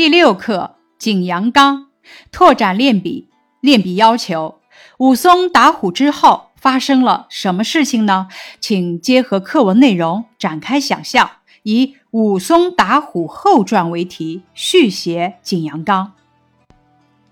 [0.00, 1.88] 第六课景阳冈
[2.32, 3.28] 拓展练笔。
[3.60, 4.58] 练笔要求：
[4.96, 8.28] 武松打虎之后发生了什么事情呢？
[8.58, 11.30] 请结合课文内容展开想象，
[11.64, 16.12] 以《武松打虎后传》为题，续写景阳冈。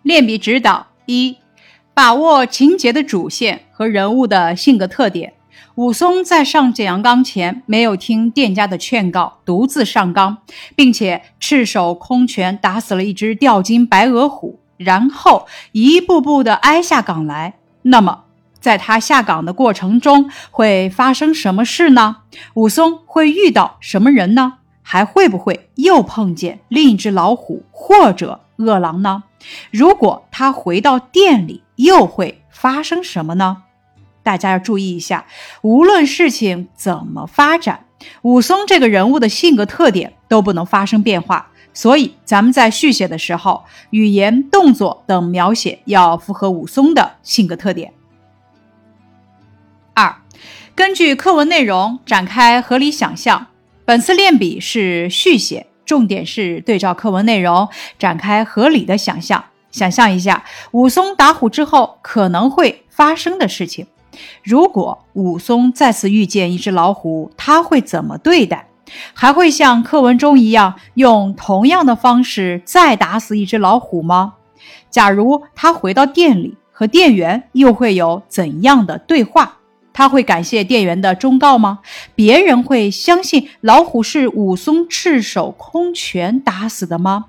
[0.02, 1.38] 练笔指导一：
[1.94, 5.32] 把握情节的主线和人物的性格特点。
[5.78, 10.38] 武松在上景阳冈前，没有听店家的劝告，独自上冈，
[10.74, 17.54] 并且赤手空拳打死了一只吊睛白额虎，然后一步步的挨下岗来。
[17.82, 18.24] 那么，
[18.58, 22.22] 在他下岗的过程中，会发生什么事呢？
[22.54, 24.54] 武松会遇到什么人呢？
[24.82, 29.22] 还会不会又碰见另一只老虎或者饿狼呢？
[29.70, 33.58] 如果他回到店里，又会发生什么呢？
[34.28, 35.24] 大家要注意一下，
[35.62, 37.86] 无论事情怎么发展，
[38.20, 41.48] 武松这个人物的性格特点都不能发生变化。
[41.72, 47.94] 所以，咱们在续写的时候，语言、动作等描写要符合武松的性格特点。
[49.94, 50.14] 二，
[50.74, 53.46] 根据课文内容展开合理想象。
[53.86, 57.66] 本次练笔是续写，重点是对照课文内容
[57.98, 59.42] 展开合理的想象。
[59.70, 63.86] 想象一下，武松打虎之后可能会发生的事情。
[64.42, 68.68] 如果武松再次遇见一只老虎，他会怎么对待？
[69.12, 74.34] 还会像课文中一样，用同样的方式再打死一只老虎吗？
[74.88, 79.56] 假如他回到店里，和店员又会有怎样的对话？
[79.92, 81.80] 他会感谢店员的忠告吗？
[82.14, 87.26] 别人会相信老虎是武松赤手空拳打死的吗？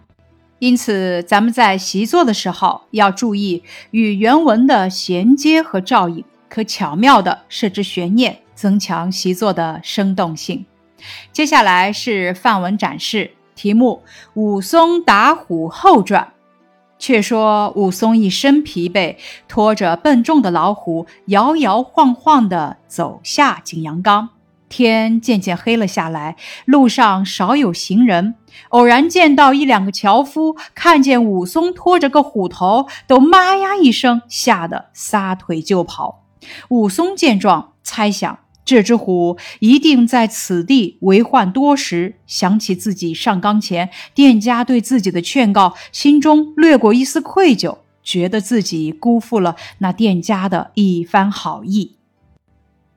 [0.60, 6.24] 因此，咱们在习作的时候要注意与原文的衔接和照应。
[6.50, 10.66] 可巧妙地设置悬念，增强习作的生动性。
[11.32, 16.24] 接下来是范文展示，题目《武松打虎后传》。
[17.02, 19.16] 却说武松一身疲惫，
[19.48, 24.28] 拖着笨重的老虎，摇摇晃晃地走下景阳冈。
[24.68, 26.36] 天渐渐黑了下来，
[26.66, 28.36] 路上少有行人。
[28.70, 36.19] 偶然见到一两个樵夫，看见武松拖着个虎头，都妈呀一声，吓得撒腿就跑。
[36.70, 51.96] 武松见状，猜想这只虎一定在此地为患多时，想起自己上岗前店家对自己的劝告，心中掠过一丝愧疚，觉得自己辜负了那店家的一番好意。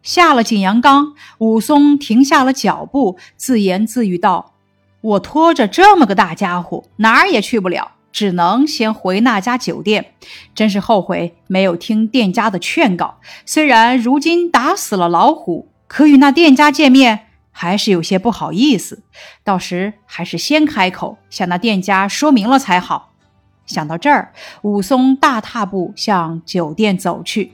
[0.02, 4.54] 下了景阳冈，武松停下了脚步，自言自语道
[5.00, 10.12] ：“我拖着这么个大家伙，哪儿也去不了。”只能先回那家酒店，
[10.54, 13.18] 真是后悔没有听店家的劝告。
[13.46, 19.02] 虽然如今打死了老虎，可与那店家见面还是有些不好意思。
[19.42, 23.12] 到时还是先开口向那店家说明了才好。
[23.64, 27.52] 想到这儿，武松大踏步向酒店走去。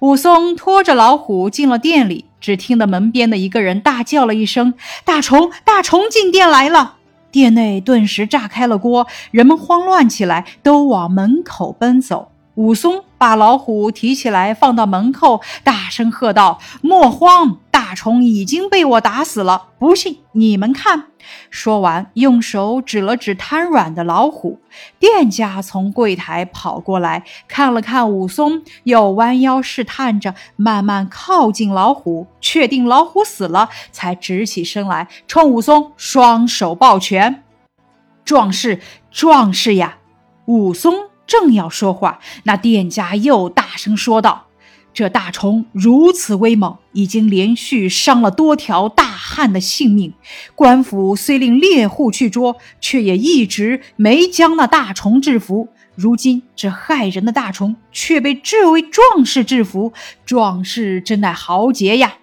[0.00, 6.97] 武松拖着老虎进了店里，只听得门边的一个人大叫了一声：“大虫，大虫进店来了！”
[7.30, 12.32] 店内顿时炸开了锅，人们慌乱起来，都往门口奔走。
[12.58, 19.68] 武松把老虎提起来，放到门口，大声喝道：“莫慌，大虫已经被我打死了。
[19.78, 21.04] 不信你们看。”
[21.50, 24.58] 说完，用手指了指瘫软的老虎。
[24.98, 37.44] 店家从柜台跑过来，看了看武松，又弯腰试探着，慢慢靠近老虎，确定老虎死了，才直起身来，冲武松双手抱拳
[38.26, 38.80] ：“壮士，
[39.12, 39.98] 壮士呀！”
[40.46, 41.08] 武松。
[41.28, 44.46] 正要说话，那店家又大声说道
[44.92, 50.14] ：“这大虫如此威猛，已经连续伤了多条大汉的性命。
[50.56, 55.68] 官府虽令猎户去捉，却也一直没将那大虫制服。
[55.94, 59.92] 如今这害人的大虫却被这位壮士制服，
[60.24, 62.14] 壮士真乃豪杰呀！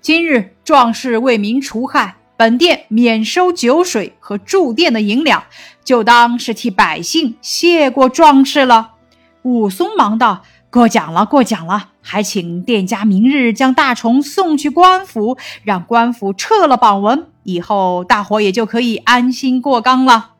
[0.00, 5.44] 今日壮士为民除害。”本店免收酒水和住店的银两，
[5.84, 8.94] 就当是替百姓谢过壮士了。
[9.42, 20.32] 武松忙道：“过奖了，过奖了，还请店家明日将大虫送去官府，让官府撤了榜文，以后大伙也就可以安心过冈了。”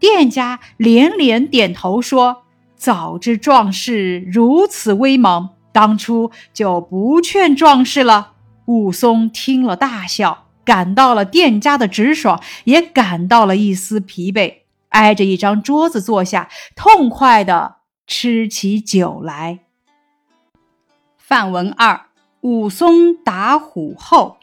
[0.00, 2.42] 店家连连点头说
[2.74, 8.32] ：“早知壮士如此威猛，当初就不劝壮士了。”
[8.66, 10.43] 武松听了大笑。
[10.64, 14.54] 感到了店家的直爽，也感到了一丝疲惫，
[14.90, 17.76] 挨着一张桌子坐下，痛快地
[18.06, 19.60] 吃起酒来。
[21.18, 22.06] 范文二：
[22.42, 24.36] 武松打虎后，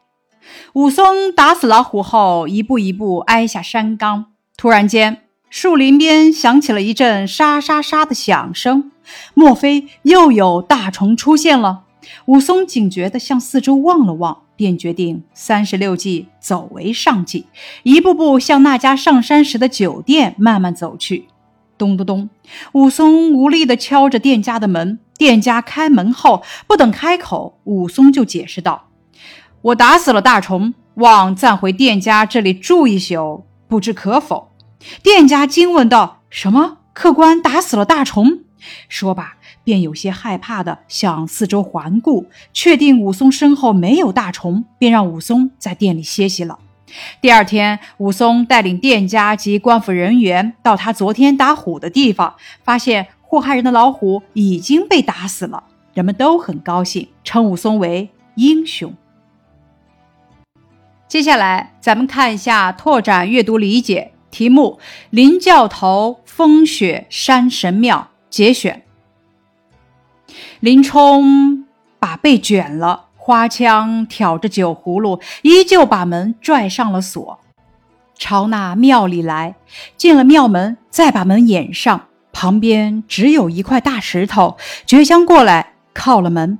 [0.73, 4.27] 武松打死老虎后，一步一步挨下山冈。
[4.57, 8.91] 突然间，树林边响起了一阵沙沙沙的响声，
[9.33, 11.83] 莫非又有大虫出现了？
[12.25, 17.47] 武松警觉地向四周望了望，便决定三十六计，走为上计，
[17.81, 21.25] 一步步向那家上山时的酒店慢慢走去。
[21.79, 22.29] 咚咚咚，
[22.73, 24.99] 武松无力地敲着店家的门。
[25.17, 28.89] 店家开门后，不等开口，武松就解释道
[29.63, 34.51] ：“我打死了大虫，望暂回店家这里住一宿，不知可否？”
[35.01, 36.77] 店家惊问道：“什么？
[36.93, 38.41] 客官打死了大虫？”
[38.87, 46.59] 说罢，便有些害怕地向四周环顾，确定武松身后没有大虫，便让武松在店里歇息了。
[47.21, 53.07] 第二天，武松带领店家及官府人员到他昨天打虎的地方，发现。
[53.23, 55.63] 祸害人的老虎已经被打死了，
[55.93, 58.93] 人们都很高兴，称武松为英雄。
[61.07, 64.79] 接下来，咱们看一下拓展阅读理解题目：
[65.11, 68.83] 林教头风雪山神庙节选。
[70.61, 71.65] 林冲
[71.97, 77.39] 把被卷了，花枪挑着酒葫芦，依旧把门拽上了锁，
[78.15, 79.55] 朝那庙里来。
[79.97, 82.03] 进了庙门，再把门掩上。
[82.31, 84.55] 旁边只有一块大石头，
[84.85, 86.59] 倔强过来靠了门。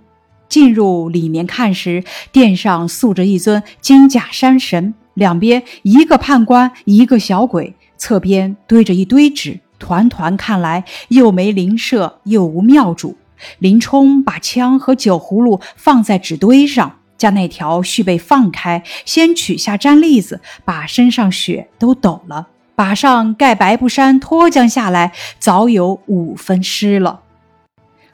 [0.50, 13.16] 进入里面看时，殿上塑着一尊金甲山神，两边一个判官，一个小鬼，侧边堆着一堆纸，团团看来又没灵舍，又无庙主。
[13.60, 22.48] 林冲把枪和酒葫芦放在纸堆上，将那条续被放开，先取下毡笠子，把身上血都抖了。
[22.74, 27.22] 把上盖白布衫脱将下来，早有五分湿了。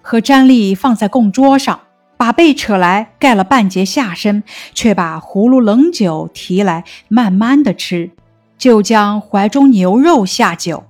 [0.01, 1.79] 和毡笠放在供桌上，
[2.17, 4.43] 把被扯来盖了半截下身，
[4.73, 8.11] 却把葫芦冷酒提来，慢慢的吃。
[8.57, 10.86] 就将怀中牛肉下酒，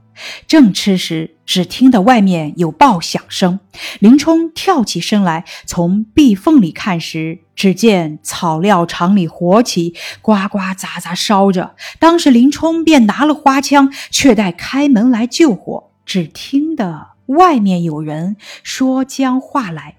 [0.48, 3.60] 正吃时，只听得外面有爆响声。
[4.00, 7.40] 林冲跳起身来，从壁缝里看时。
[7.56, 11.76] 只见草料场里火起，呱呱杂杂烧着。
[11.98, 15.90] 当时林冲便拿了花枪，却待开门来救火。
[16.06, 19.96] 只听得外面有人说将话来。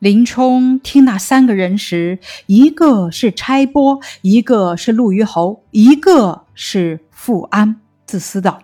[0.00, 7.80] 林冲听那三个人时，一个是差拨，一个是陆虞侯，一个是富安。
[8.04, 8.58] 自私道：“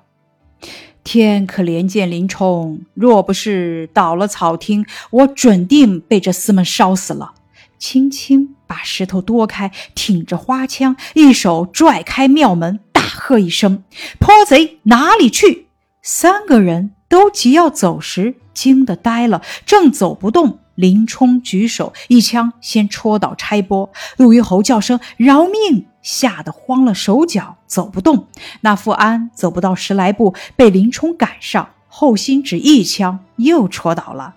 [1.03, 7.33] 天可怜见林冲，若不是倒了草厅，我准定被这厮们烧死了。”
[7.79, 13.83] 轻轻把石头拨开，挺着花枪，一手拽开庙门，大喝一声
[14.21, 15.69] ：“泼贼，哪里去？”
[16.03, 20.59] 三个人都急要走时，惊得呆了，正走不动。
[20.75, 23.91] 林冲举手一枪，先戳倒差拨。
[24.17, 28.27] 陆虞侯叫声：“饶命！”吓得慌了手脚，走不动。
[28.63, 34.35] 那富安走不到十来步，被林冲赶上，后心只一枪，又戳倒了。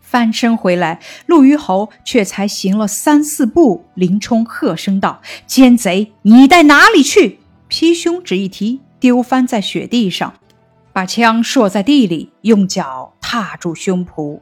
[0.00, 3.84] 翻身回来，陆虞侯却才行了三四步。
[3.92, 10.32] 林冲喝声道：“奸贼，你带哪里去？”劈胸只一提，丢翻在雪地上，
[10.94, 14.40] 把枪硕在地里，用脚踏住胸脯。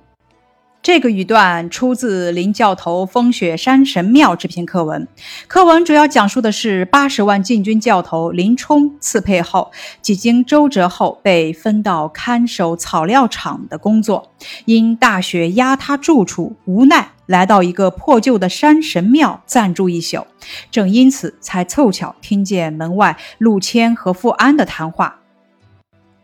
[0.87, 5.09] 这个语段出自林教头风雪山神庙这篇课文。
[5.49, 14.31] 课文主要讲述的是八十万禁军教头林冲刺配后，几经周折后被分到看守草料场的工作，
[14.67, 20.25] 因大雪压他住处，无奈来到一个破旧的山神庙暂住一宿。
[20.71, 25.19] 正因此，才凑巧听见门外陆谦和富安的谈话，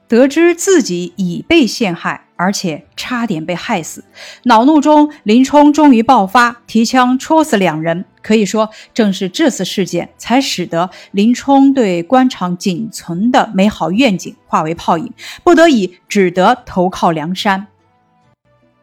[0.06, 2.28] 得知自己已被陷害。
[2.42, 4.04] 而且差点被害死，
[4.42, 8.04] 恼怒中，林冲终于爆发，提枪戳死两人。
[8.20, 15.12] 可以说，正是这次事件，才使得林冲对官场仅存的美好愿景化为泡影，
[15.44, 17.68] 不得已只得投靠梁山。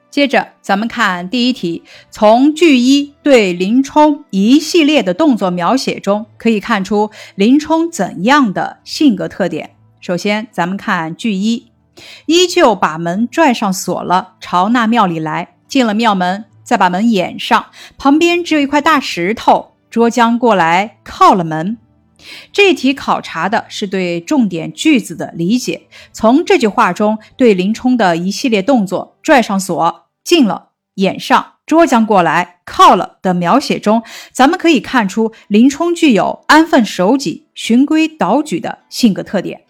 [0.09, 9.75] 接着，咱们看第一题，从句一对林冲一系列的动作描写中，可以看出林冲怎样的性格特点。
[9.99, 11.67] 首先，咱们看句一。
[12.25, 15.55] 依旧把门拽上锁了，朝那庙里来。
[15.67, 17.67] 进了庙门，再把门掩上。
[17.97, 21.77] 旁边只有一块大石头，捉将过来靠了门。
[22.51, 25.83] 这题考察的是对重点句子的理解。
[26.11, 34.01] 从这句话中，对林冲的一系列动作——拽上锁、进了、掩上、捉将过来、靠了的描写中，
[34.33, 39.61] 咱们可以看出林冲具有安分守己、循规蹈矩的性格特点。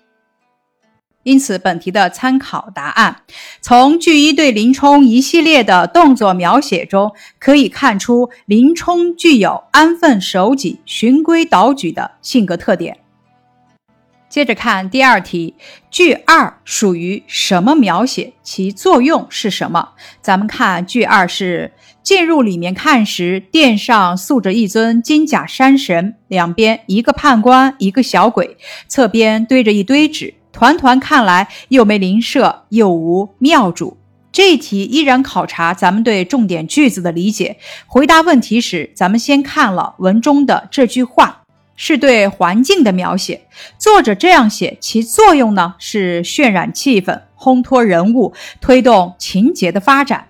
[1.24, 3.24] 因此，本题的参考答案，
[3.62, 12.98] 从句一对林冲一系列的动作描写中，可以看出林冲具有安分守己、循规蹈矩的性格特点。
[14.30, 15.56] 接着看第二题，
[15.90, 18.34] 句二属于什么描写？
[18.44, 19.90] 其作用是什么？
[20.22, 21.74] 咱们看句二是
[22.04, 28.56] 进入里面看时，殿上塑着一尊金甲山神，两边一个判官，一个小鬼，
[28.88, 33.96] 侧边堆着一堆纸，团团看来又没邻舍，又无庙主。
[34.30, 37.56] 这一题依然考察咱们对重点句子的理解。
[37.88, 41.44] 回答问题时，咱们先看了文中的这句话。
[41.78, 43.40] 是对环境的描写，
[43.78, 50.28] 作者这样写，其作用呢是渲染气氛、烘托人物、推动情节的发展。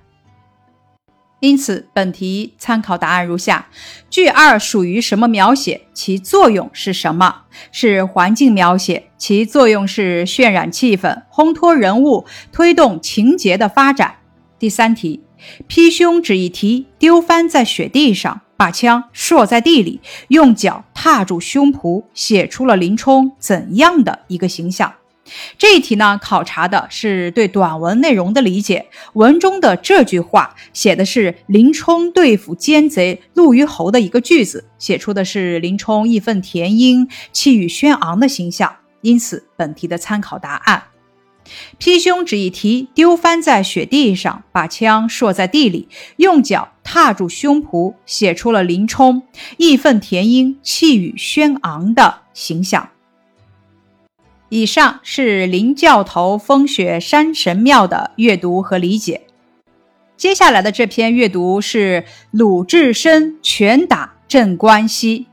[1.39, 3.67] 因此，本题参考答案如下：
[4.10, 5.81] 句二属于什么描写？
[5.93, 7.43] 其作用是什么？
[7.72, 14.15] 是环境描写，其作用是渲染气氛、烘托人物、推动情节的发展。
[14.58, 15.24] 第三题，
[15.67, 18.41] 劈胸只一提，丢翻在雪地上。
[18.58, 24.93] 把枪硕在地里，用脚踏住胸脯，写出了林冲怎样的一个形象？
[25.57, 28.88] 这一题呢，考察的是对短文内容的理解。
[29.13, 38.75] 文中的这句话写的是林冲对付奸贼陆虞侯的一个句子，写出的是林冲义愤填膺、气宇轩昂的形象。
[39.01, 40.83] 因此，本题的参考答案。
[41.79, 49.24] 劈胸只一提，丢翻在雪地上，把枪硕在地里，用脚踏住胸脯，写出了林冲
[49.57, 52.89] 义愤填膺、气宇轩昂的形象。
[54.50, 59.22] 以上是林教头风雪山神庙的阅读和理解。
[60.18, 65.27] 接下来的这篇阅读是鲁智深拳打镇关西。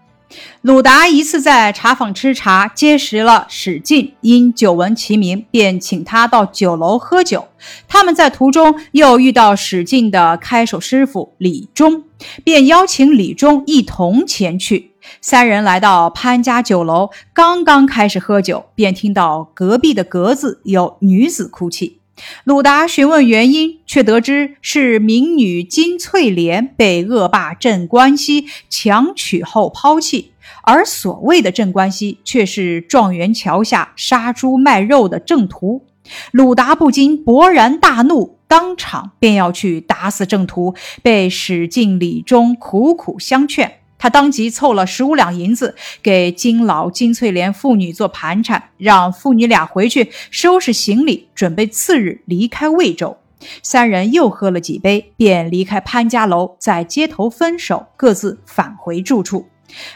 [0.60, 7.48] 鲁达一次在茶坊吃茶，结识了史进，因久闻其名，便请他到酒楼喝酒。
[7.88, 12.04] 他们在途中又遇到史进的开手师傅李忠，
[12.44, 14.90] 便邀请李忠一同前去。
[15.20, 22.00] 三人来到潘家酒楼，刚刚开始喝酒，便听到隔壁的格子有女子哭泣。
[22.44, 30.32] 鲁达询问原因，却得知是民女金翠莲被恶霸镇关西强娶后抛弃，
[30.62, 35.84] 而所谓的镇关西却是状元桥下杀猪卖肉的郑屠。
[36.30, 43.80] 鲁达不禁勃然大怒，当场便要去打死郑屠，被史进、李忠苦苦相劝。
[43.98, 53.16] 他当即凑了十五两银子给金老金翠莲父女做盘缠，让父女俩回去收拾行李，准备次日离开魏州。
[53.62, 59.48] 三人又喝了几杯，便离开潘家楼，在街头分手，各自返回住处。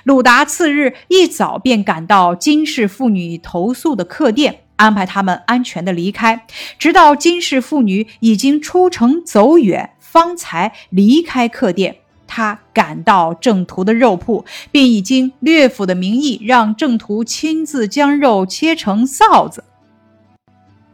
[0.05, 6.47] 鲁达次日一早便赶到金氏妇女投宿的客店，安排他们安全的离开，
[6.79, 12.00] 直到金氏妇女已经出城走远，方才离开客店。
[12.31, 19.65] 他赶到郑屠的肉铺，便以经略府的名义，让郑屠亲自将肉切成臊子。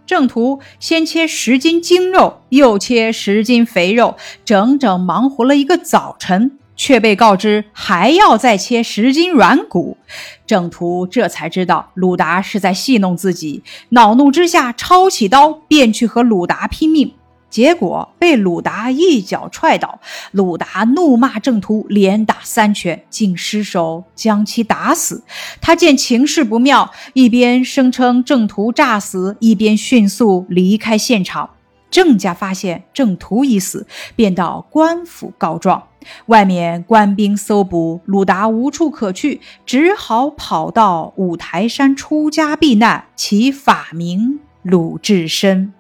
[0.06, 9.98] 郑屠先切十斤精肉，又切十斤肥肉，整整忙活了一个早晨，却被告知还要再切十斤软骨。
[10.46, 17.12] 郑屠这才知道鲁达是在戏弄自己，恼怒之下抄起刀便去和鲁达拼命。
[17.48, 20.00] 结果被鲁达一脚踹倒，
[20.32, 25.22] 鲁达怒骂郑屠，连打三拳，竟失手将其打死。
[25.60, 31.50] 他见情势不妙，一边声称郑屠诈死，一边迅速离开现场。
[31.88, 35.82] 郑家发现郑屠已死，便到官府告状。
[36.26, 45.72] 外面官兵搜捕，鲁达无处可去，只好跑到五台山出家避难，其法名鲁智深。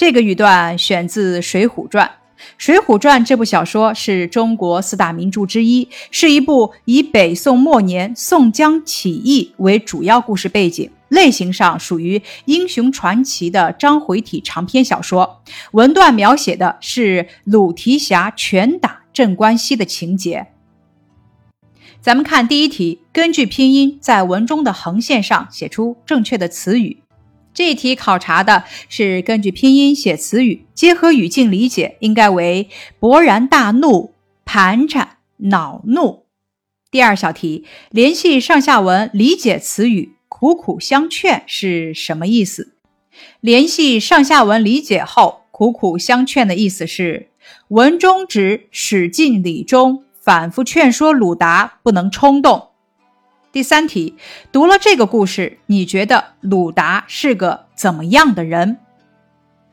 [0.00, 2.06] 这个语段选自《水浒传》。
[2.56, 15.42] 《水浒传》这部小说是中国四大名著之一，是一部以北宋末年宋江起义为主要故事背景，类型上属于英雄传奇的章回体长篇小说。
[15.72, 20.46] 文段描写的是鲁提辖拳打镇关西的情节。
[22.00, 27.02] 咱们看第一题，根据拼音在文中的横线上写出正确的词语。
[27.62, 34.14] 这题考察的是根据拼音写词语，结合语境理解，应该为勃然大怒、
[34.46, 36.24] 盘缠、恼怒。
[36.90, 42.72] 第二小题，联系上下文理解词语“苦苦相劝”是什么意思？
[43.42, 47.28] 联系上下文理解后，“苦苦相劝”的意思是
[47.68, 52.69] 文中指史进、李忠反复劝说鲁达不能冲动。
[53.52, 54.14] 第三题，
[54.52, 58.78] 读了这个故事，你觉得鲁达是个怎么样的人？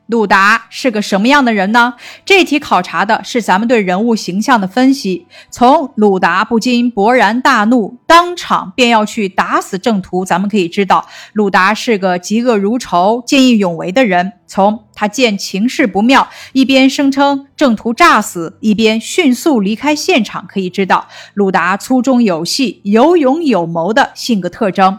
[0.07, 1.93] 鲁达是个什么样的人呢？
[2.25, 5.27] 这题考察的是咱们对人物形象的分析。
[5.51, 14.33] 从鲁达不禁勃然大怒，当场便要去打死郑屠，咱们可以知道，鲁达是个嫉恶如仇、见义勇为的人。
[14.47, 24.97] 从他见情势不妙，一边声称郑屠诈死，一边迅速离开现场，可以知道鲁达粗中有细、有勇有谋的性格特征。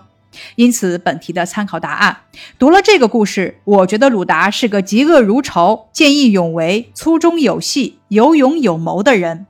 [0.54, 2.18] 因此，本题的参考答案
[2.60, 9.46] 读了这个故事，我觉得鲁达是个嫉恶如仇、见义勇为、粗中有细、有勇有谋的人。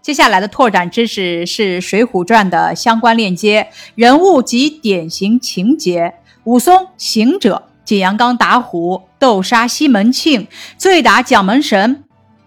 [0.00, 10.46] 接下来的拓展知识是《水浒传》的相关链接、人物及典型情节：武松行者，景阳冈打虎，斗杀西门庆，
[10.76, 12.04] 醉打蒋门神，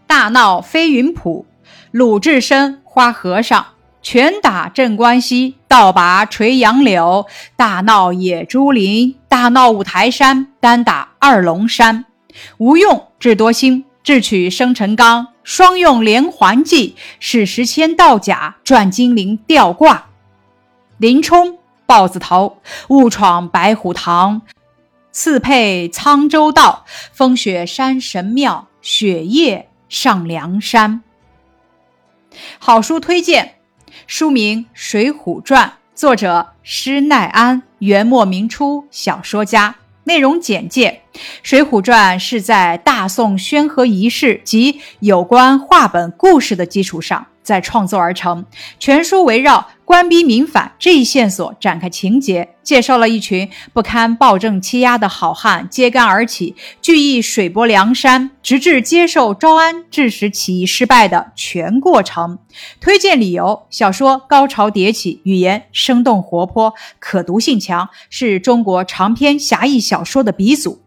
[0.08, 1.46] 大闹飞云浦，
[1.92, 3.66] 鲁智深花和尚。
[4.02, 7.26] 拳打镇关西，倒拔垂杨柳；
[7.56, 12.04] 大闹野猪林，大闹五台山，单打二龙山。
[12.58, 20.08] 吴用智多星，智取生辰纲，双用连环计，使时迁道甲，转金陵吊挂。
[20.98, 22.58] 林冲豹子头，
[22.90, 24.42] 误闯白虎堂，
[25.14, 31.04] 刺配沧州道，风雪山神庙，雪夜上梁山。
[32.58, 33.60] 好书推荐。
[34.08, 39.76] 书名《水浒传》，作者施耐庵，元末明初小说家。
[40.06, 41.04] 内容简介：
[41.44, 47.28] 《水浒传》是在大宋宣和仪式及有关话本故事的基础上。
[47.44, 48.46] 再创作而成，
[48.80, 62.40] 全书围绕官逼民反这一线索展开情节，介绍了一群不堪暴政欺压的好汉揭竿而起，聚义水泊梁山，直至接受招安，致使起义失败的全过程。
[62.80, 70.83] 推荐理由：小说高潮迭起，语言生动活泼，可读性强，是中国长篇侠义小说的鼻祖。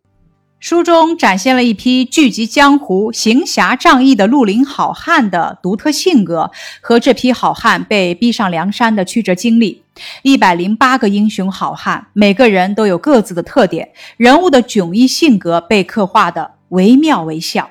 [0.59, 9.83] 书中展现了一批聚集江湖、行侠仗义的绿林好汉的独特性格和这批好汉被逼上梁山的曲折经历。
[10.23, 17.71] 一百零八个英雄好汉，每个人都有各自的特点，人物的迥异性格被刻画的惟妙惟肖。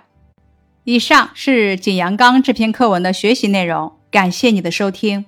[0.83, 5.25] 以上是《景阳冈》这篇课文的学习内容，感谢你的收听。